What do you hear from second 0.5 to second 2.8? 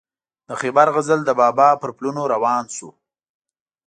خیبر غزل د بابا پر پلونو روان